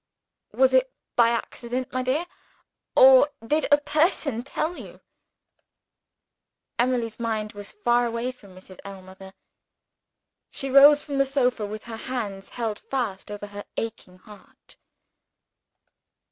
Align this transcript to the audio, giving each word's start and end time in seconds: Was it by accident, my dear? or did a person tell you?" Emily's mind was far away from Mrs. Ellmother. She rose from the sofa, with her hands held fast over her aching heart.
Was 0.51 0.73
it 0.73 0.91
by 1.15 1.29
accident, 1.29 1.91
my 1.93 2.01
dear? 2.01 2.25
or 2.95 3.29
did 3.45 3.67
a 3.71 3.77
person 3.77 4.41
tell 4.41 4.75
you?" 4.75 4.99
Emily's 6.79 7.19
mind 7.19 7.53
was 7.53 7.71
far 7.71 8.07
away 8.07 8.31
from 8.31 8.55
Mrs. 8.55 8.79
Ellmother. 8.83 9.35
She 10.49 10.71
rose 10.71 11.03
from 11.03 11.19
the 11.19 11.25
sofa, 11.27 11.67
with 11.67 11.83
her 11.83 11.97
hands 11.97 12.49
held 12.57 12.79
fast 12.79 13.29
over 13.29 13.45
her 13.45 13.63
aching 13.77 14.17
heart. 14.17 14.75